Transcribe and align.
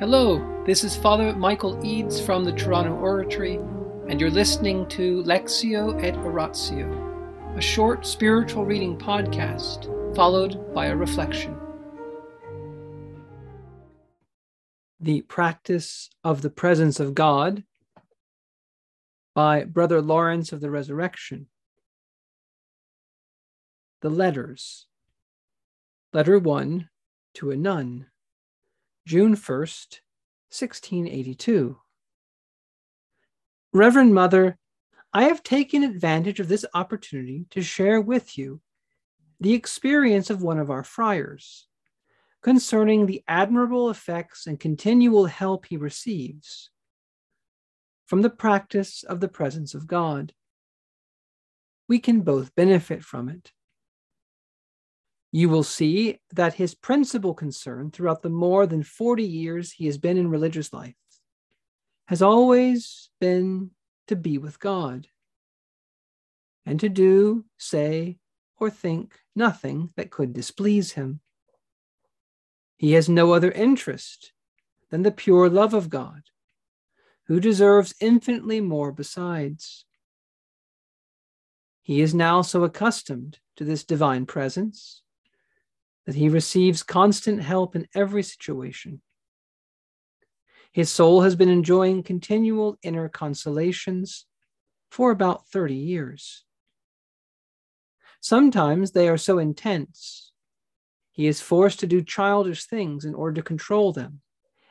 Hello, 0.00 0.64
this 0.66 0.82
is 0.82 0.96
Father 0.96 1.32
Michael 1.36 1.78
Eads 1.86 2.20
from 2.20 2.42
the 2.42 2.50
Toronto 2.50 2.96
Oratory, 2.96 3.60
and 4.08 4.20
you're 4.20 4.28
listening 4.28 4.88
to 4.88 5.22
Lectio 5.22 6.02
et 6.02 6.16
Oratio, 6.16 7.54
a 7.56 7.60
short 7.60 8.04
spiritual 8.04 8.64
reading 8.64 8.98
podcast 8.98 9.86
followed 10.16 10.74
by 10.74 10.86
a 10.86 10.96
reflection. 10.96 11.56
The 14.98 15.20
Practice 15.20 16.10
of 16.24 16.42
the 16.42 16.50
Presence 16.50 16.98
of 16.98 17.14
God 17.14 17.62
by 19.32 19.62
Brother 19.62 20.02
Lawrence 20.02 20.52
of 20.52 20.60
the 20.60 20.70
Resurrection. 20.70 21.46
The 24.00 24.10
Letters. 24.10 24.86
Letter 26.12 26.40
1 26.40 26.88
to 27.34 27.52
a 27.52 27.56
Nun. 27.56 28.06
June 29.06 29.36
1st, 29.36 30.00
1682. 30.48 31.78
Reverend 33.74 34.14
Mother, 34.14 34.56
I 35.12 35.24
have 35.24 35.42
taken 35.42 35.82
advantage 35.82 36.40
of 36.40 36.48
this 36.48 36.64
opportunity 36.72 37.44
to 37.50 37.60
share 37.60 38.00
with 38.00 38.38
you 38.38 38.62
the 39.40 39.52
experience 39.52 40.30
of 40.30 40.42
one 40.42 40.58
of 40.58 40.70
our 40.70 40.82
friars 40.82 41.68
concerning 42.42 43.04
the 43.04 43.22
admirable 43.28 43.90
effects 43.90 44.46
and 44.46 44.58
continual 44.58 45.26
help 45.26 45.66
he 45.66 45.76
receives 45.76 46.70
from 48.06 48.22
the 48.22 48.30
practice 48.30 49.02
of 49.02 49.20
the 49.20 49.28
presence 49.28 49.74
of 49.74 49.86
God. 49.86 50.32
We 51.88 51.98
can 51.98 52.22
both 52.22 52.54
benefit 52.54 53.04
from 53.04 53.28
it 53.28 53.52
you 55.34 55.48
will 55.48 55.64
see 55.64 56.20
that 56.32 56.54
his 56.54 56.76
principal 56.76 57.34
concern 57.34 57.90
throughout 57.90 58.22
the 58.22 58.30
more 58.30 58.68
than 58.68 58.84
40 58.84 59.24
years 59.24 59.72
he 59.72 59.86
has 59.86 59.98
been 59.98 60.16
in 60.16 60.30
religious 60.30 60.72
life 60.72 60.94
has 62.06 62.22
always 62.22 63.10
been 63.20 63.72
to 64.06 64.14
be 64.14 64.38
with 64.38 64.60
God 64.60 65.08
and 66.64 66.78
to 66.78 66.88
do, 66.88 67.44
say, 67.58 68.18
or 68.60 68.70
think 68.70 69.18
nothing 69.34 69.90
that 69.96 70.12
could 70.12 70.34
displease 70.34 70.92
him. 70.92 71.18
He 72.76 72.92
has 72.92 73.08
no 73.08 73.32
other 73.32 73.50
interest 73.50 74.32
than 74.92 75.02
the 75.02 75.10
pure 75.10 75.50
love 75.50 75.74
of 75.74 75.90
God, 75.90 76.22
who 77.26 77.40
deserves 77.40 77.92
infinitely 78.00 78.60
more 78.60 78.92
besides. 78.92 79.84
He 81.82 82.00
is 82.00 82.14
now 82.14 82.42
so 82.42 82.62
accustomed 82.62 83.40
to 83.56 83.64
this 83.64 83.82
divine 83.82 84.26
presence 84.26 85.00
that 86.06 86.14
he 86.14 86.28
receives 86.28 86.82
constant 86.82 87.42
help 87.42 87.74
in 87.74 87.88
every 87.94 88.22
situation. 88.22 89.00
His 90.72 90.90
soul 90.90 91.22
has 91.22 91.36
been 91.36 91.48
enjoying 91.48 92.02
continual 92.02 92.76
inner 92.82 93.08
consolations 93.08 94.26
for 94.90 95.10
about 95.10 95.48
30 95.48 95.74
years. 95.74 96.44
Sometimes 98.20 98.92
they 98.92 99.08
are 99.08 99.18
so 99.18 99.38
intense, 99.38 100.32
he 101.14 101.28
is 101.28 101.40
forced 101.40 101.78
to 101.78 101.86
do 101.86 102.02
childish 102.02 102.64
things 102.64 103.04
in 103.04 103.14
order 103.14 103.36
to 103.36 103.42
control 103.42 103.92
them 103.92 104.20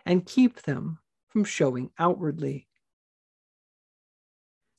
and 0.06 0.26
keep 0.26 0.64
them 0.64 1.00
from 1.30 1.46
showing 1.46 1.90
outwardly. 1.98 2.68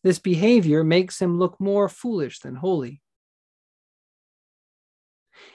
This 0.02 0.18
behavior 0.18 0.84
makes 0.84 1.22
him 1.22 1.39
look 1.39 1.58
more 1.58 1.89
foolish 1.89 2.41
than 2.41 2.56
holy. 2.56 3.00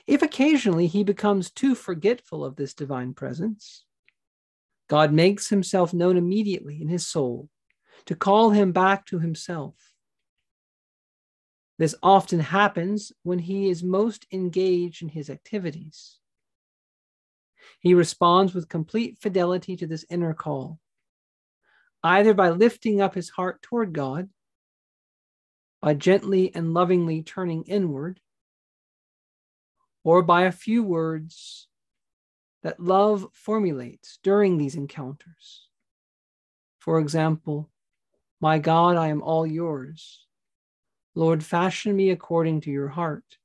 If 0.08 0.22
occasionally 0.22 0.88
he 0.88 1.04
becomes 1.04 1.52
too 1.52 1.76
forgetful 1.76 2.44
of 2.44 2.56
this 2.56 2.73
divine 2.73 3.14
presence, 3.14 3.86
God 4.88 5.14
makes 5.14 5.50
himself 5.50 5.94
known 5.94 6.18
immediately 6.18 6.81
in 6.81 6.88
his 6.88 7.06
soul 7.06 7.50
to 8.06 8.16
call 8.16 8.50
him 8.52 8.72
back 8.72 9.06
to 9.08 9.20
himself. 9.20 9.76
This 11.78 11.96
often 12.03 12.40
happens 12.40 13.12
when 13.24 13.40
he 13.40 13.69
is 13.69 13.84
most 13.84 14.25
engaged 14.31 15.02
in 15.02 15.09
his 15.09 15.30
activities. 15.30 16.18
He 17.80 17.94
responds 17.94 18.53
with 18.53 18.68
complete 18.68 19.18
fidelity 19.19 19.78
to 19.78 19.88
this 19.88 20.06
inner 20.09 20.34
call, 20.34 20.80
either 22.03 22.34
by 22.34 22.50
lifting 22.50 23.00
up 23.00 23.16
his 23.16 23.30
heart 23.30 23.62
toward 23.62 23.94
God, 23.94 24.30
by 25.81 25.94
gently 25.94 26.53
and 26.53 26.74
lovingly 26.74 27.24
turning 27.24 27.63
inward, 27.63 28.19
or 30.04 30.22
by 30.22 30.44
a 30.44 30.52
few 30.52 30.84
words 30.84 31.68
that 32.64 32.80
love 32.80 33.28
formulates 33.34 34.20
during 34.24 34.58
these 34.58 34.76
encounters. 34.76 35.68
For 36.80 37.00
example, 37.00 37.70
My 38.42 38.58
God, 38.58 38.96
I 38.96 39.10
am 39.10 39.22
all 39.22 39.46
yours. 39.46 40.26
Lord, 41.14 41.44
fashion 41.44 41.96
me 41.96 42.10
according 42.10 42.62
to 42.62 42.72
your 42.72 42.88
heart. 42.88 43.38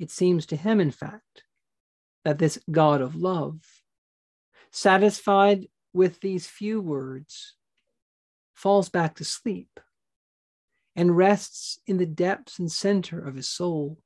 It 0.00 0.10
seems 0.10 0.46
to 0.46 0.56
him, 0.56 0.80
in 0.80 0.90
fact, 0.90 1.44
that 2.24 2.38
this 2.38 2.58
God 2.70 3.00
of 3.00 3.14
love, 3.14 3.60
satisfied 4.72 5.68
with 5.92 6.20
these 6.20 6.48
few 6.48 6.80
words, 6.80 7.54
falls 8.52 8.88
back 8.88 9.14
to 9.16 9.24
sleep 9.24 9.78
and 10.96 11.16
rests 11.16 11.78
in 11.86 11.98
the 11.98 12.06
depths 12.06 12.58
and 12.58 12.70
center 12.70 13.20
of 13.20 13.36
his 13.36 13.48
soul. 13.48 13.98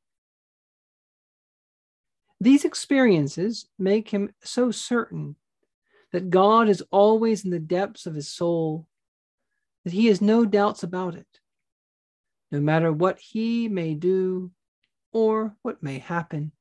These 2.40 2.64
experiences 2.64 3.66
make 3.78 4.10
him 4.10 4.32
so 4.42 4.70
certain 4.70 5.36
that 6.12 6.30
God 6.30 6.68
is 6.68 6.82
always 6.90 7.44
in 7.44 7.50
the 7.50 7.58
depths 7.58 8.06
of 8.06 8.14
his 8.14 8.28
soul 8.28 8.86
that 9.84 9.92
he 9.92 10.06
has 10.06 10.20
no 10.20 10.44
doubts 10.44 10.82
about 10.82 11.14
it, 11.14 11.26
no 12.52 12.60
matter 12.60 12.92
what 12.92 13.18
he 13.18 13.68
may 13.68 13.94
do 13.94 14.50
or 15.12 15.56
what 15.62 15.82
may 15.82 15.98
happen. 15.98 16.52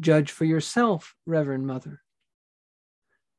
Judge 0.00 0.30
for 0.30 0.44
yourself, 0.44 1.14
Reverend 1.24 1.66
Mother. 1.66 2.02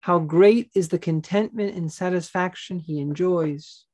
How 0.01 0.19
great 0.19 0.71
is 0.73 0.87
the 0.87 0.99
contentment 0.99 1.75
and 1.75 1.91
satisfaction 1.91 2.79
he 2.79 2.99
enjoys 2.99 3.86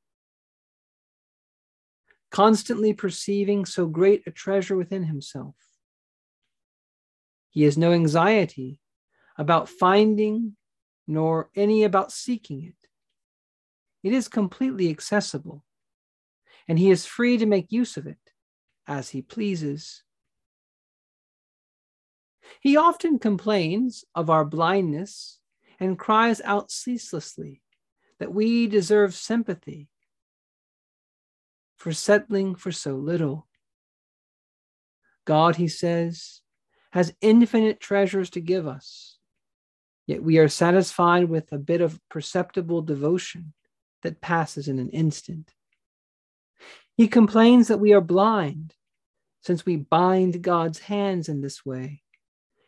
constantly 2.34 2.92
perceiving 2.92 3.64
so 3.64 3.86
great 3.86 4.24
a 4.26 4.30
treasure 4.32 4.76
within 4.76 5.04
himself. 5.04 5.54
He 7.50 7.62
has 7.62 7.78
no 7.78 7.92
anxiety 7.92 8.80
about 9.38 9.68
finding, 9.68 10.56
nor 11.06 11.48
any 11.54 11.84
about 11.84 12.10
seeking 12.10 12.64
it. 12.64 12.88
It 14.02 14.12
is 14.12 14.26
completely 14.26 14.90
accessible, 14.90 15.62
and 16.66 16.76
he 16.76 16.90
is 16.90 17.06
free 17.06 17.38
to 17.38 17.46
make 17.46 17.70
use 17.70 17.96
of 17.96 18.08
it 18.08 18.18
as 18.88 19.10
he 19.10 19.22
pleases. 19.22 20.02
He 22.60 22.76
often 22.76 23.20
complains 23.20 24.04
of 24.12 24.28
our 24.28 24.44
blindness 24.44 25.38
and 25.78 25.96
cries 25.96 26.40
out 26.40 26.72
ceaselessly 26.72 27.62
that 28.18 28.34
we 28.34 28.66
deserve 28.66 29.14
sympathy 29.14 29.88
for 31.84 31.92
settling 31.92 32.54
for 32.54 32.72
so 32.72 32.94
little. 32.94 33.46
God, 35.26 35.56
he 35.56 35.68
says, 35.68 36.40
has 36.92 37.12
infinite 37.20 37.78
treasures 37.78 38.30
to 38.30 38.40
give 38.40 38.66
us, 38.66 39.18
yet 40.06 40.22
we 40.22 40.38
are 40.38 40.48
satisfied 40.48 41.28
with 41.28 41.52
a 41.52 41.58
bit 41.58 41.82
of 41.82 42.00
perceptible 42.08 42.80
devotion 42.80 43.52
that 44.02 44.22
passes 44.22 44.66
in 44.66 44.78
an 44.78 44.88
instant. 44.88 45.52
He 46.96 47.06
complains 47.06 47.68
that 47.68 47.80
we 47.80 47.92
are 47.92 48.00
blind 48.00 48.74
since 49.42 49.66
we 49.66 49.76
bind 49.76 50.40
God's 50.40 50.78
hands 50.78 51.28
in 51.28 51.42
this 51.42 51.66
way 51.66 52.00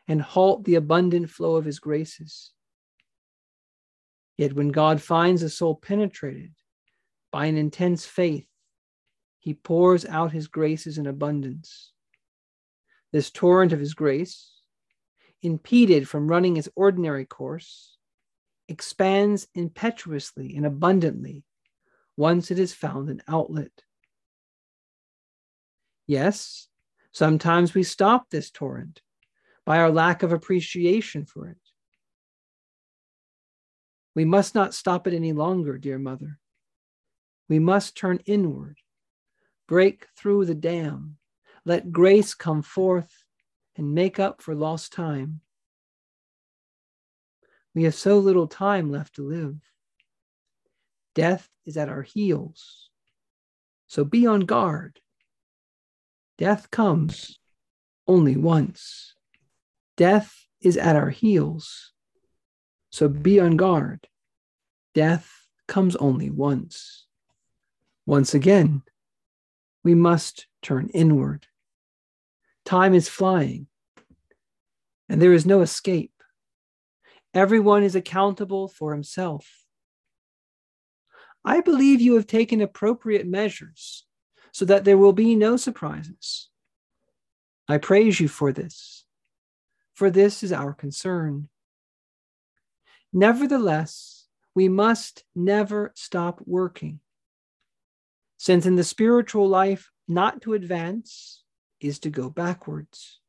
and 0.06 0.20
halt 0.20 0.64
the 0.64 0.74
abundant 0.74 1.30
flow 1.30 1.56
of 1.56 1.64
his 1.64 1.78
graces. 1.78 2.52
Yet 4.36 4.52
when 4.52 4.68
God 4.68 5.00
finds 5.00 5.42
a 5.42 5.48
soul 5.48 5.74
penetrated 5.74 6.52
by 7.32 7.46
an 7.46 7.56
intense 7.56 8.04
faith, 8.04 8.44
he 9.46 9.54
pours 9.54 10.04
out 10.04 10.32
his 10.32 10.48
graces 10.48 10.98
in 10.98 11.06
abundance. 11.06 11.92
This 13.12 13.30
torrent 13.30 13.72
of 13.72 13.78
his 13.78 13.94
grace, 13.94 14.50
impeded 15.40 16.08
from 16.08 16.26
running 16.26 16.56
its 16.56 16.68
ordinary 16.74 17.24
course, 17.24 17.96
expands 18.66 19.46
impetuously 19.54 20.56
and 20.56 20.66
abundantly 20.66 21.44
once 22.16 22.50
it 22.50 22.58
has 22.58 22.74
found 22.74 23.08
an 23.08 23.22
outlet. 23.28 23.70
Yes, 26.08 26.66
sometimes 27.12 27.72
we 27.72 27.84
stop 27.84 28.28
this 28.28 28.50
torrent 28.50 29.00
by 29.64 29.78
our 29.78 29.92
lack 29.92 30.24
of 30.24 30.32
appreciation 30.32 31.24
for 31.24 31.50
it. 31.50 31.56
We 34.16 34.24
must 34.24 34.56
not 34.56 34.74
stop 34.74 35.06
it 35.06 35.14
any 35.14 35.32
longer, 35.32 35.78
dear 35.78 36.00
mother. 36.00 36.40
We 37.48 37.60
must 37.60 37.96
turn 37.96 38.18
inward 38.26 38.78
Break 39.68 40.06
through 40.16 40.44
the 40.44 40.54
dam. 40.54 41.16
Let 41.64 41.92
grace 41.92 42.34
come 42.34 42.62
forth 42.62 43.24
and 43.76 43.94
make 43.94 44.18
up 44.20 44.40
for 44.40 44.54
lost 44.54 44.92
time. 44.92 45.40
We 47.74 47.82
have 47.82 47.94
so 47.94 48.18
little 48.18 48.46
time 48.46 48.90
left 48.90 49.16
to 49.16 49.28
live. 49.28 49.56
Death 51.14 51.48
is 51.64 51.76
at 51.76 51.88
our 51.88 52.02
heels. 52.02 52.90
So 53.86 54.04
be 54.04 54.26
on 54.26 54.40
guard. 54.40 55.00
Death 56.38 56.70
comes 56.70 57.38
only 58.06 58.36
once. 58.36 59.14
Death 59.96 60.46
is 60.60 60.76
at 60.76 60.96
our 60.96 61.10
heels. 61.10 61.92
So 62.90 63.08
be 63.08 63.40
on 63.40 63.56
guard. 63.56 64.08
Death 64.94 65.48
comes 65.66 65.96
only 65.96 66.30
once. 66.30 67.06
Once 68.06 68.34
again, 68.34 68.82
we 69.86 69.94
must 69.94 70.48
turn 70.62 70.88
inward. 70.92 71.46
Time 72.64 72.92
is 72.92 73.08
flying, 73.08 73.68
and 75.08 75.22
there 75.22 75.32
is 75.32 75.46
no 75.46 75.60
escape. 75.60 76.10
Everyone 77.32 77.84
is 77.84 77.94
accountable 77.94 78.66
for 78.66 78.92
himself. 78.92 79.46
I 81.44 81.60
believe 81.60 82.00
you 82.00 82.16
have 82.16 82.26
taken 82.26 82.60
appropriate 82.60 83.28
measures 83.28 84.04
so 84.50 84.64
that 84.64 84.82
there 84.82 84.98
will 84.98 85.12
be 85.12 85.36
no 85.36 85.56
surprises. 85.56 86.48
I 87.68 87.78
praise 87.78 88.18
you 88.18 88.26
for 88.26 88.52
this, 88.52 89.04
for 89.94 90.10
this 90.10 90.42
is 90.42 90.52
our 90.52 90.74
concern. 90.74 91.48
Nevertheless, 93.12 94.26
we 94.52 94.68
must 94.68 95.22
never 95.36 95.92
stop 95.94 96.40
working, 96.44 96.98
since 98.36 98.66
in 98.66 98.76
the 98.76 98.84
spiritual 98.84 99.48
life, 99.48 99.90
not 100.08 100.42
to 100.42 100.54
advance 100.54 101.42
is 101.80 101.98
to 102.00 102.10
go 102.10 102.30
backwards. 102.30 103.20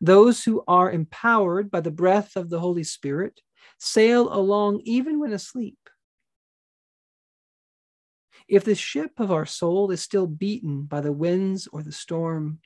Those 0.00 0.44
who 0.44 0.62
are 0.68 0.90
empowered 0.90 1.70
by 1.70 1.80
the 1.80 1.90
breath 1.90 2.36
of 2.36 2.50
the 2.50 2.60
Holy 2.60 2.84
Spirit 2.84 3.40
sail 3.78 4.32
along 4.32 4.82
even 4.84 5.18
when 5.18 5.32
asleep. 5.32 5.78
If 8.46 8.64
the 8.64 8.74
ship 8.74 9.12
of 9.18 9.30
our 9.30 9.46
soul 9.46 9.90
is 9.90 10.00
still 10.00 10.26
beaten 10.26 10.82
by 10.82 11.00
the 11.00 11.12
winds 11.12 11.66
or 11.66 11.82
the 11.82 11.92
storm, 11.92 12.60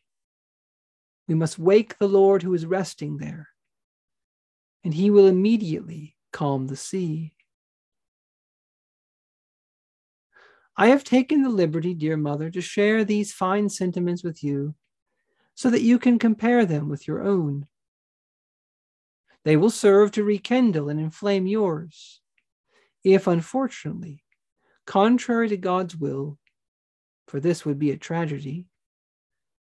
we 1.26 1.34
must 1.34 1.58
wake 1.58 1.98
the 1.98 2.08
Lord 2.08 2.42
who 2.42 2.54
is 2.54 2.66
resting 2.66 3.16
there, 3.16 3.48
and 4.84 4.92
he 4.92 5.10
will 5.10 5.26
immediately 5.26 6.16
calm 6.32 6.66
the 6.66 6.76
sea. 6.76 7.34
I 10.76 10.88
have 10.88 11.04
taken 11.04 11.42
the 11.42 11.50
liberty, 11.50 11.94
dear 11.94 12.16
mother, 12.16 12.50
to 12.50 12.60
share 12.60 13.04
these 13.04 13.32
fine 13.32 13.68
sentiments 13.68 14.24
with 14.24 14.42
you 14.42 14.74
so 15.54 15.68
that 15.70 15.82
you 15.82 15.98
can 15.98 16.18
compare 16.18 16.64
them 16.64 16.88
with 16.88 17.06
your 17.06 17.22
own. 17.22 17.66
They 19.44 19.56
will 19.56 19.70
serve 19.70 20.12
to 20.12 20.24
rekindle 20.24 20.88
and 20.88 20.98
inflame 20.98 21.46
yours. 21.46 22.20
If, 23.04 23.26
unfortunately, 23.26 24.22
contrary 24.86 25.48
to 25.48 25.56
God's 25.56 25.96
will, 25.96 26.38
for 27.26 27.40
this 27.40 27.64
would 27.64 27.78
be 27.78 27.90
a 27.90 27.96
tragedy, 27.96 28.66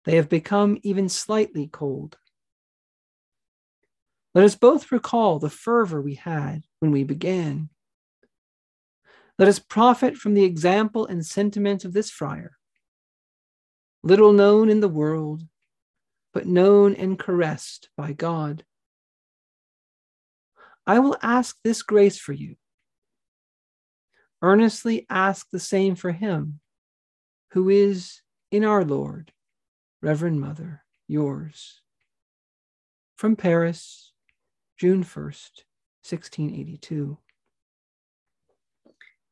they 0.05 0.17
have 0.17 0.29
become 0.29 0.79
even 0.83 1.09
slightly 1.09 1.69
cold. 1.69 2.17
Let 4.35 4.45
us 4.45 4.55
both 4.55 4.91
recall 4.91 5.39
the 5.39 5.51
fervor 5.51 6.01
we 6.01 6.15
had 6.15 6.63
when 6.81 6.91
we 6.91 7.05
began. 7.05 7.69
Let 9.39 9.49
us 9.49 9.61
profit 9.61 10.17
from 10.17 10.35
the 10.35 10.45
example 10.45 11.07
and 11.07 11.25
sentiments 11.25 11.85
of 11.85 11.93
this 11.93 12.11
friar, 12.11 12.57
little 14.03 14.33
known 14.33 14.69
in 14.69 14.81
the 14.81 14.89
world, 14.89 15.45
but 16.35 16.47
known 16.47 16.95
and 16.97 17.19
caressed 17.19 17.89
by 17.97 18.13
God. 18.13 18.65
I 20.87 20.99
will 20.99 21.17
ask 21.23 21.57
this 21.63 21.83
grace 21.83 22.19
for 22.19 22.33
you. 22.33 22.57
Earnestly 24.43 25.07
ask 25.09 25.47
the 25.51 25.61
same 25.61 25.95
for 25.95 26.13
him, 26.13 26.61
who 27.53 27.69
is 27.69 28.23
in 28.51 28.65
our 28.65 28.85
Lord, 28.85 29.33
Reverend 30.03 30.41
Mother, 30.41 30.85
yours. 31.07 31.81
From 33.17 33.37
Paris, 33.37 34.13
June 34.79 35.05
1st, 35.05 35.65
1682. 36.03 37.19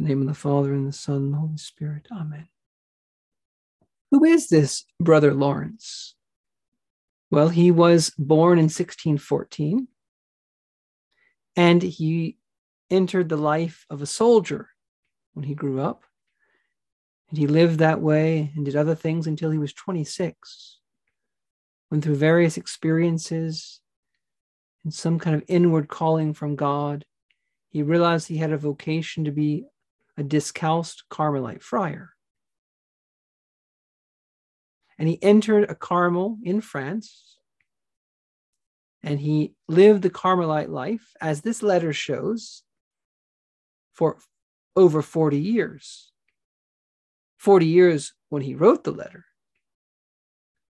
The 0.00 0.08
name 0.08 0.22
of 0.22 0.28
the 0.28 0.34
Father, 0.34 0.72
and 0.72 0.88
the 0.88 0.94
Son, 0.94 1.16
and 1.16 1.34
the 1.34 1.36
Holy 1.36 1.58
Spirit. 1.58 2.08
Amen. 2.10 2.48
Who 4.10 4.24
is 4.24 4.48
this 4.48 4.86
brother 4.98 5.34
Lawrence? 5.34 6.14
Well, 7.30 7.50
he 7.50 7.70
was 7.70 8.10
born 8.16 8.58
in 8.58 8.64
1614 8.64 9.88
and 11.54 11.82
he 11.82 12.38
entered 12.90 13.28
the 13.28 13.36
life 13.36 13.84
of 13.90 14.00
a 14.00 14.06
soldier 14.06 14.70
when 15.34 15.44
he 15.44 15.54
grew 15.54 15.82
up. 15.82 16.04
And 17.28 17.38
he 17.38 17.46
lived 17.46 17.80
that 17.80 18.00
way 18.00 18.52
and 18.56 18.64
did 18.64 18.76
other 18.76 18.94
things 18.94 19.26
until 19.26 19.50
he 19.50 19.58
was 19.58 19.74
26. 19.74 20.78
when 21.90 22.00
through 22.00 22.16
various 22.16 22.56
experiences 22.56 23.82
and 24.82 24.94
some 24.94 25.18
kind 25.18 25.36
of 25.36 25.44
inward 25.46 25.88
calling 25.88 26.32
from 26.32 26.56
God. 26.56 27.04
He 27.68 27.82
realized 27.82 28.28
he 28.28 28.38
had 28.38 28.50
a 28.50 28.56
vocation 28.56 29.26
to 29.26 29.30
be 29.30 29.66
a 30.20 30.22
discalced 30.22 31.04
Carmelite 31.08 31.62
friar 31.62 32.10
and 35.00 35.08
he 35.08 35.20
entered 35.22 35.68
a 35.70 35.74
Carmel 35.74 36.36
in 36.42 36.60
France. 36.60 37.38
And 39.02 39.18
he 39.18 39.54
lived 39.66 40.02
the 40.02 40.10
Carmelite 40.10 40.68
life, 40.68 41.14
as 41.22 41.40
this 41.40 41.62
letter 41.62 41.94
shows, 41.94 42.64
for 43.94 44.18
over 44.76 45.00
40 45.00 45.38
years. 45.38 46.12
40 47.38 47.64
years 47.64 48.12
when 48.28 48.42
he 48.42 48.54
wrote 48.54 48.84
the 48.84 48.92
letter. 48.92 49.24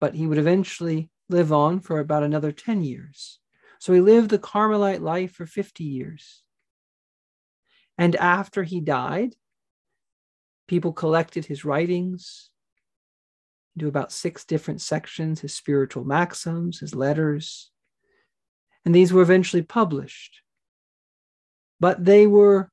But 0.03 0.15
he 0.15 0.27
would 0.27 0.37
eventually 0.37 1.09
live 1.31 1.51
on 1.51 1.81
for 1.81 1.99
about 1.99 2.23
another 2.23 2.53
10 2.53 2.83
years. 2.83 3.39
So 3.79 3.95
he 3.95 4.03
lived 4.03 4.29
the 4.29 4.39
Carmelite 4.39 5.01
life 5.01 5.33
for 5.33 5.47
50 5.47 5.83
years. 5.83 6.43
And 8.01 8.17
after 8.17 8.63
he 8.63 8.81
died, 8.81 9.37
people 10.67 10.95
collected 10.95 11.45
his 11.45 11.67
writings, 11.67 12.49
into 13.77 13.89
about 13.89 14.11
six 14.11 14.47
different 14.47 14.81
sections 14.81 15.41
his 15.41 15.55
spiritual 15.55 16.05
maxims, 16.05 16.81
his 16.81 16.95
letters. 16.95 17.71
And 18.87 18.95
these 18.95 19.13
were 19.13 19.21
eventually 19.21 19.61
published. 19.61 20.41
But 21.79 22.03
they 22.03 22.27
were 22.27 22.71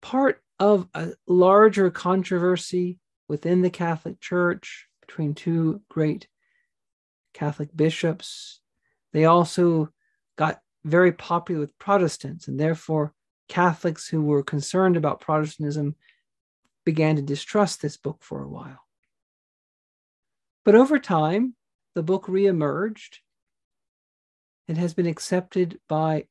part 0.00 0.42
of 0.58 0.88
a 0.94 1.10
larger 1.26 1.90
controversy 1.90 2.98
within 3.28 3.60
the 3.60 3.70
Catholic 3.70 4.20
Church 4.20 4.86
between 5.02 5.34
two 5.34 5.82
great 5.90 6.28
Catholic 7.34 7.68
bishops. 7.76 8.62
They 9.12 9.26
also 9.26 9.90
got 10.36 10.60
very 10.82 11.12
popular 11.12 11.60
with 11.60 11.78
Protestants, 11.78 12.48
and 12.48 12.58
therefore 12.58 13.12
Catholics 13.52 14.08
who 14.08 14.22
were 14.22 14.42
concerned 14.42 14.96
about 14.96 15.20
Protestantism 15.20 15.94
began 16.86 17.16
to 17.16 17.22
distrust 17.22 17.82
this 17.82 17.98
book 17.98 18.22
for 18.22 18.42
a 18.42 18.48
while. 18.48 18.86
But 20.64 20.74
over 20.74 20.98
time, 20.98 21.54
the 21.94 22.02
book 22.02 22.28
reemerged 22.28 23.18
and 24.68 24.78
has 24.78 24.94
been 24.94 25.04
accepted 25.04 25.78
by 25.86 26.28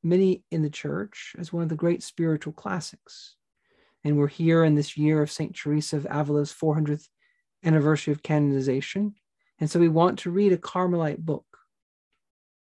many 0.00 0.44
in 0.52 0.62
the 0.62 0.70
church 0.70 1.34
as 1.40 1.52
one 1.52 1.64
of 1.64 1.70
the 1.70 1.74
great 1.74 2.04
spiritual 2.04 2.52
classics. 2.52 3.34
And 4.04 4.16
we're 4.16 4.28
here 4.28 4.62
in 4.62 4.76
this 4.76 4.96
year 4.96 5.22
of 5.22 5.32
St. 5.32 5.56
Teresa 5.56 5.96
of 5.96 6.06
Avila's 6.06 6.52
400th 6.52 7.08
anniversary 7.64 8.12
of 8.12 8.22
canonization. 8.22 9.16
And 9.58 9.68
so 9.68 9.80
we 9.80 9.88
want 9.88 10.20
to 10.20 10.30
read 10.30 10.52
a 10.52 10.56
Carmelite 10.56 11.26
book 11.26 11.46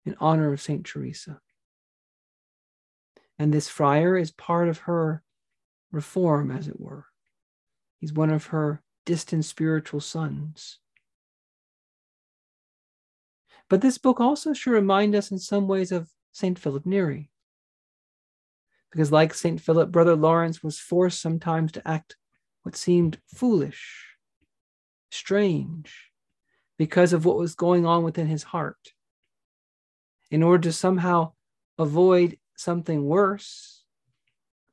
in 0.04 0.14
honor 0.20 0.52
of 0.52 0.60
St. 0.60 0.84
Teresa. 0.84 1.40
And 3.38 3.52
this 3.52 3.68
friar 3.68 4.16
is 4.16 4.30
part 4.30 4.68
of 4.68 4.78
her 4.78 5.22
reform, 5.92 6.50
as 6.50 6.68
it 6.68 6.80
were. 6.80 7.06
He's 8.00 8.12
one 8.12 8.30
of 8.30 8.46
her 8.46 8.82
distant 9.06 9.44
spiritual 9.44 10.00
sons. 10.00 10.78
But 13.68 13.80
this 13.80 13.98
book 13.98 14.20
also 14.20 14.52
should 14.52 14.72
remind 14.72 15.14
us 15.14 15.30
in 15.30 15.38
some 15.38 15.68
ways 15.68 15.92
of 15.92 16.10
St. 16.32 16.58
Philip 16.58 16.86
Neri. 16.86 17.30
Because, 18.90 19.12
like 19.12 19.34
St. 19.34 19.60
Philip, 19.60 19.90
Brother 19.90 20.16
Lawrence 20.16 20.62
was 20.62 20.78
forced 20.78 21.20
sometimes 21.20 21.72
to 21.72 21.86
act 21.86 22.16
what 22.62 22.76
seemed 22.76 23.20
foolish, 23.26 24.06
strange, 25.10 26.10
because 26.78 27.12
of 27.12 27.24
what 27.24 27.36
was 27.36 27.54
going 27.54 27.84
on 27.84 28.02
within 28.02 28.26
his 28.26 28.44
heart. 28.44 28.92
In 30.30 30.42
order 30.42 30.62
to 30.64 30.72
somehow 30.72 31.32
avoid 31.78 32.38
something 32.58 33.04
worse, 33.04 33.84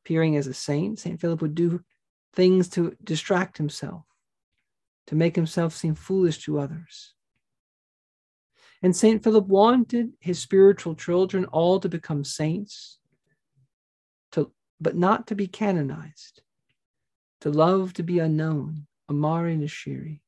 appearing 0.02 0.36
as 0.36 0.48
a 0.48 0.54
saint, 0.54 1.00
St. 1.00 1.22
Philip 1.22 1.42
would 1.42 1.56
do 1.56 1.82
things 2.34 2.68
to 2.70 2.98
distract 3.04 3.58
himself, 3.58 4.04
to 5.08 5.16
make 5.16 5.36
himself 5.36 5.74
seem 5.74 5.94
foolish 5.94 6.44
to 6.44 6.60
others. 6.60 7.14
And 8.82 8.96
St. 8.96 9.24
Philip 9.24 9.46
wanted 9.46 10.14
his 10.20 10.40
spiritual 10.40 10.96
children 10.96 11.46
all 11.46 11.80
to 11.80 11.88
become 11.88 12.24
saints, 12.24 12.98
to, 14.32 14.52
but 14.82 14.96
not 14.96 15.28
to 15.28 15.36
be 15.36 15.48
canonized, 15.48 16.42
to 17.42 17.52
love 17.52 17.94
to 17.94 18.04
be 18.04 18.18
unknown, 18.20 18.88
amare 19.08 19.56
nesciri. 19.56 20.22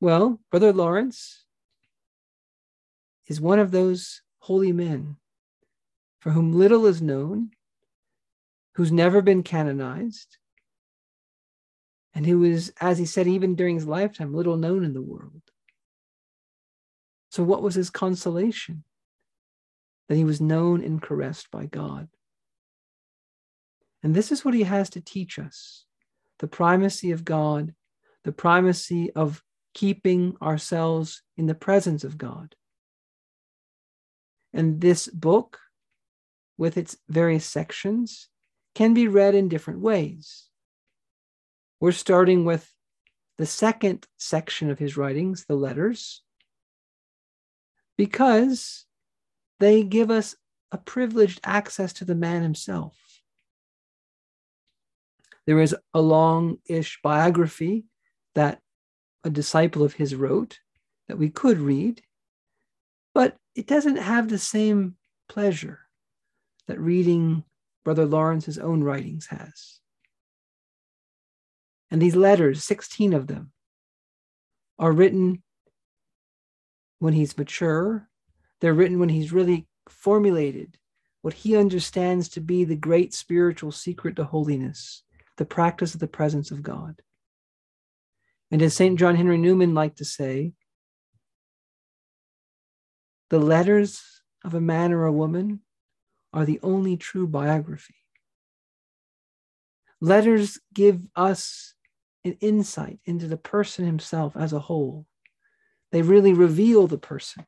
Well, 0.00 0.40
Brother 0.50 0.72
Lawrence 0.72 1.44
is 3.26 3.40
one 3.40 3.58
of 3.58 3.70
those 3.70 4.22
holy 4.38 4.72
men 4.72 5.16
for 6.20 6.30
whom 6.30 6.52
little 6.52 6.86
is 6.86 7.00
known, 7.00 7.50
who's 8.74 8.92
never 8.92 9.22
been 9.22 9.42
canonized, 9.42 10.38
and 12.14 12.26
who 12.26 12.42
is, 12.44 12.72
as 12.80 12.98
he 12.98 13.06
said, 13.06 13.26
even 13.26 13.54
during 13.54 13.76
his 13.76 13.86
lifetime, 13.86 14.34
little 14.34 14.56
known 14.56 14.84
in 14.84 14.94
the 14.94 15.02
world. 15.02 15.42
So, 17.30 17.42
what 17.42 17.62
was 17.62 17.74
his 17.74 17.90
consolation? 17.90 18.84
That 20.08 20.16
he 20.16 20.24
was 20.24 20.40
known 20.40 20.82
and 20.82 21.02
caressed 21.02 21.50
by 21.50 21.66
God. 21.66 22.08
And 24.02 24.14
this 24.14 24.32
is 24.32 24.44
what 24.44 24.54
he 24.54 24.62
has 24.62 24.90
to 24.90 25.00
teach 25.00 25.38
us 25.38 25.84
the 26.38 26.48
primacy 26.48 27.10
of 27.10 27.24
God, 27.24 27.74
the 28.24 28.32
primacy 28.32 29.10
of 29.12 29.42
keeping 29.74 30.36
ourselves 30.40 31.22
in 31.36 31.46
the 31.46 31.54
presence 31.54 32.04
of 32.04 32.16
God. 32.16 32.54
And 34.52 34.80
this 34.80 35.08
book, 35.08 35.58
with 36.58 36.76
its 36.76 36.96
various 37.08 37.46
sections, 37.46 38.28
can 38.74 38.92
be 38.92 39.08
read 39.08 39.34
in 39.34 39.48
different 39.48 39.80
ways. 39.80 40.48
We're 41.80 41.92
starting 41.92 42.44
with 42.44 42.70
the 43.38 43.46
second 43.46 44.06
section 44.18 44.68
of 44.68 44.78
his 44.78 44.96
writings, 44.96 45.46
the 45.46 45.54
letters, 45.54 46.22
because 47.96 48.84
they 49.60 49.84
give 49.84 50.10
us 50.10 50.34
a 50.72 50.78
privileged 50.78 51.40
access 51.44 51.92
to 51.94 52.04
the 52.04 52.14
man 52.14 52.42
himself. 52.42 52.96
There 55.46 55.60
is 55.60 55.74
a 55.94 56.00
long 56.00 56.58
ish 56.68 56.98
biography 57.02 57.86
that 58.34 58.60
a 59.24 59.30
disciple 59.30 59.82
of 59.82 59.94
his 59.94 60.14
wrote 60.14 60.58
that 61.08 61.16
we 61.18 61.30
could 61.30 61.58
read, 61.58 62.02
but 63.14 63.36
it 63.54 63.66
doesn't 63.66 63.96
have 63.96 64.28
the 64.28 64.38
same 64.38 64.96
pleasure 65.28 65.87
that 66.68 66.78
reading 66.78 67.44
Brother 67.84 68.06
Lawrence's 68.06 68.58
own 68.58 68.84
writings 68.84 69.26
has. 69.26 69.80
And 71.90 72.00
these 72.00 72.14
letters, 72.14 72.62
16 72.62 73.14
of 73.14 73.26
them, 73.26 73.52
are 74.78 74.92
written 74.92 75.42
when 76.98 77.14
he's 77.14 77.38
mature. 77.38 78.08
They're 78.60 78.74
written 78.74 78.98
when 78.98 79.08
he's 79.08 79.32
really 79.32 79.66
formulated 79.88 80.78
what 81.22 81.34
he 81.34 81.56
understands 81.56 82.28
to 82.28 82.40
be 82.40 82.64
the 82.64 82.76
great 82.76 83.12
spiritual 83.14 83.72
secret 83.72 84.16
to 84.16 84.24
holiness, 84.24 85.02
the 85.36 85.44
practice 85.44 85.94
of 85.94 86.00
the 86.00 86.06
presence 86.06 86.50
of 86.50 86.62
God. 86.62 87.02
And 88.50 88.62
as 88.62 88.74
St. 88.74 88.98
John 88.98 89.16
Henry 89.16 89.38
Newman 89.38 89.74
liked 89.74 89.98
to 89.98 90.04
say, 90.04 90.52
the 93.30 93.38
letters 93.38 94.02
of 94.44 94.54
a 94.54 94.60
man 94.60 94.92
or 94.92 95.04
a 95.04 95.12
woman 95.12 95.60
are 96.38 96.44
the 96.44 96.60
only 96.62 96.96
true 96.96 97.26
biography. 97.26 97.96
Letters 100.00 100.60
give 100.72 101.00
us 101.16 101.74
an 102.24 102.36
insight 102.40 103.00
into 103.04 103.26
the 103.26 103.36
person 103.36 103.84
himself 103.84 104.36
as 104.36 104.52
a 104.52 104.60
whole. 104.60 105.04
They 105.90 106.02
really 106.02 106.32
reveal 106.32 106.86
the 106.86 106.96
person. 106.96 107.44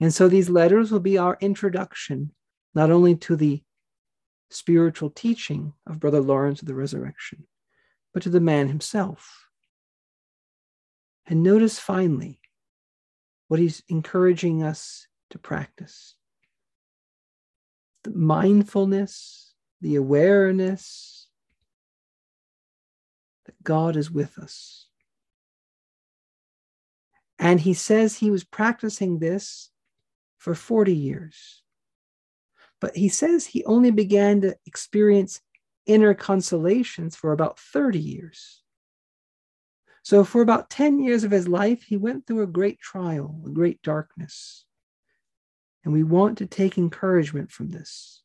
And 0.00 0.14
so 0.14 0.28
these 0.28 0.48
letters 0.48 0.90
will 0.90 1.00
be 1.00 1.18
our 1.18 1.36
introduction, 1.42 2.32
not 2.74 2.90
only 2.90 3.16
to 3.16 3.36
the 3.36 3.62
spiritual 4.50 5.10
teaching 5.10 5.74
of 5.86 6.00
Brother 6.00 6.22
Lawrence 6.22 6.62
of 6.62 6.68
the 6.68 6.74
Resurrection, 6.74 7.46
but 8.14 8.22
to 8.22 8.30
the 8.30 8.40
man 8.40 8.68
himself. 8.68 9.46
And 11.26 11.42
notice 11.42 11.78
finally 11.78 12.40
what 13.48 13.60
he's 13.60 13.82
encouraging 13.90 14.62
us 14.62 15.06
to 15.28 15.38
practice 15.38 16.14
the 18.04 18.10
mindfulness, 18.10 19.54
the 19.80 19.96
awareness 19.96 21.28
that 23.46 23.62
God 23.62 23.96
is 23.96 24.10
with 24.10 24.38
us. 24.38 24.88
And 27.38 27.60
he 27.60 27.74
says 27.74 28.16
he 28.16 28.30
was 28.30 28.44
practicing 28.44 29.18
this 29.18 29.70
for 30.38 30.54
40 30.54 30.94
years. 30.94 31.62
But 32.80 32.96
he 32.96 33.08
says 33.08 33.46
he 33.46 33.64
only 33.64 33.90
began 33.90 34.40
to 34.42 34.56
experience 34.66 35.40
inner 35.86 36.14
consolations 36.14 37.16
for 37.16 37.32
about 37.32 37.58
30 37.58 37.98
years. 37.98 38.62
So, 40.04 40.24
for 40.24 40.42
about 40.42 40.68
10 40.68 40.98
years 41.00 41.22
of 41.22 41.30
his 41.30 41.46
life, 41.46 41.84
he 41.84 41.96
went 41.96 42.26
through 42.26 42.42
a 42.42 42.48
great 42.48 42.80
trial, 42.80 43.40
a 43.46 43.50
great 43.50 43.80
darkness. 43.82 44.64
And 45.84 45.92
we 45.92 46.02
want 46.02 46.38
to 46.38 46.46
take 46.46 46.78
encouragement 46.78 47.50
from 47.50 47.70
this. 47.70 48.22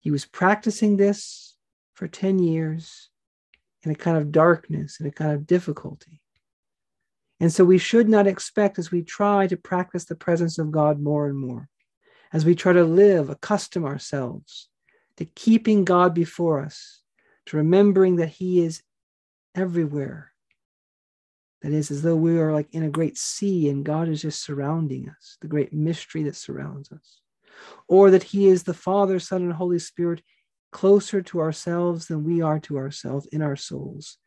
He 0.00 0.10
was 0.10 0.24
practicing 0.24 0.96
this 0.96 1.56
for 1.94 2.06
10 2.06 2.38
years 2.38 3.10
in 3.82 3.90
a 3.90 3.96
kind 3.96 4.16
of 4.16 4.32
darkness, 4.32 5.00
in 5.00 5.06
a 5.06 5.10
kind 5.10 5.32
of 5.32 5.46
difficulty. 5.46 6.20
And 7.40 7.52
so 7.52 7.64
we 7.64 7.78
should 7.78 8.08
not 8.08 8.26
expect 8.26 8.78
as 8.78 8.90
we 8.90 9.02
try 9.02 9.46
to 9.46 9.56
practice 9.56 10.04
the 10.04 10.16
presence 10.16 10.58
of 10.58 10.72
God 10.72 11.00
more 11.00 11.26
and 11.26 11.38
more, 11.38 11.68
as 12.32 12.44
we 12.44 12.54
try 12.54 12.72
to 12.72 12.84
live, 12.84 13.30
accustom 13.30 13.84
ourselves 13.84 14.68
to 15.16 15.24
keeping 15.24 15.84
God 15.84 16.14
before 16.14 16.60
us, 16.60 17.00
to 17.46 17.56
remembering 17.56 18.16
that 18.16 18.28
He 18.28 18.64
is 18.64 18.82
everywhere, 19.54 20.32
that 21.62 21.72
is, 21.72 21.90
as 21.90 22.02
though 22.02 22.16
we 22.16 22.38
are 22.38 22.52
like 22.52 22.68
in 22.72 22.84
a 22.84 22.90
great 22.90 23.18
sea 23.18 23.68
and 23.68 23.84
God 23.84 24.08
is 24.08 24.22
just 24.22 24.44
surrounding 24.44 25.08
us, 25.08 25.36
the 25.40 25.48
great 25.48 25.72
mystery 25.72 26.22
that 26.24 26.36
surrounds 26.36 26.92
us. 26.92 27.20
Or 27.88 28.10
that 28.10 28.22
He 28.22 28.46
is 28.46 28.62
the 28.62 28.74
Father, 28.74 29.18
Son, 29.18 29.42
and 29.42 29.52
Holy 29.52 29.78
Spirit 29.78 30.22
closer 30.70 31.22
to 31.22 31.40
ourselves 31.40 32.06
than 32.06 32.24
we 32.24 32.40
are 32.42 32.60
to 32.60 32.76
ourselves 32.76 33.26
in 33.32 33.42
our 33.42 33.56
souls, 33.56 34.18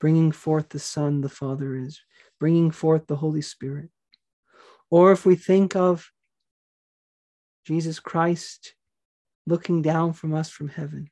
bringing 0.00 0.32
forth 0.32 0.68
the 0.68 0.78
Son, 0.78 1.22
the 1.22 1.28
Father 1.28 1.76
is, 1.76 2.00
bringing 2.38 2.70
forth 2.70 3.06
the 3.06 3.16
Holy 3.16 3.42
Spirit. 3.42 3.88
Or 4.90 5.12
if 5.12 5.24
we 5.24 5.34
think 5.34 5.74
of 5.74 6.10
Jesus 7.64 7.98
Christ 7.98 8.74
looking 9.46 9.80
down 9.80 10.12
from 10.12 10.34
us 10.34 10.50
from 10.50 10.68
heaven, 10.68 11.10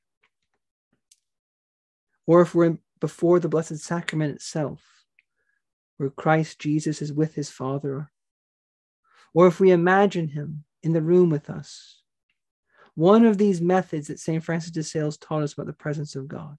or 2.27 2.43
if 2.43 2.55
we're 2.55 2.79
before 3.01 3.41
the 3.41 3.49
Blessed 3.49 3.79
Sacrament 3.79 4.35
itself, 4.35 4.94
where 5.97 6.11
Christ 6.11 6.59
Jesus 6.59 7.01
is 7.03 7.13
with 7.13 7.35
his 7.35 7.51
Father, 7.51 8.11
or 9.33 9.47
if 9.47 9.61
we 9.61 9.71
imagine 9.71 10.29
him 10.29 10.65
in 10.83 10.93
the 10.93 11.03
room 11.03 11.31
with 11.31 11.51
us. 11.51 12.03
One 12.95 13.25
of 13.25 13.39
these 13.39 13.61
methods 13.61 14.09
that 14.09 14.21
St. 14.21 14.43
Francis 14.43 14.71
de 14.71 14.83
Sales 14.83 15.17
taught 15.17 15.43
us 15.43 15.55
about 15.55 15.67
the 15.67 15.73
presence 15.73 16.15
of 16.15 16.29
God. 16.29 16.57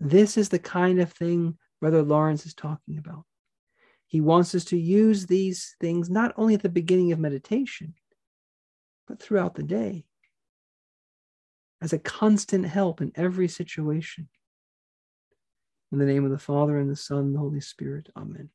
This 0.00 0.36
is 0.36 0.48
the 0.48 0.58
kind 0.58 1.00
of 1.00 1.12
thing 1.12 1.58
Brother 1.80 2.02
Lawrence 2.02 2.46
is 2.46 2.54
talking 2.54 2.98
about. 2.98 3.24
He 4.06 4.20
wants 4.22 4.54
us 4.54 4.64
to 4.66 4.78
use 4.78 5.26
these 5.26 5.76
things 5.80 6.08
not 6.08 6.32
only 6.36 6.54
at 6.54 6.62
the 6.62 6.70
beginning 6.70 7.12
of 7.12 7.18
meditation, 7.18 7.94
but 9.06 9.20
throughout 9.20 9.54
the 9.54 9.62
day 9.62 10.06
as 11.82 11.92
a 11.92 11.98
constant 11.98 12.66
help 12.66 13.00
in 13.00 13.12
every 13.14 13.48
situation. 13.48 14.28
In 15.92 15.98
the 15.98 16.06
name 16.06 16.24
of 16.24 16.30
the 16.30 16.38
Father, 16.38 16.78
and 16.78 16.90
the 16.90 16.96
Son, 16.96 17.18
and 17.18 17.34
the 17.34 17.38
Holy 17.38 17.60
Spirit. 17.60 18.08
Amen. 18.16 18.50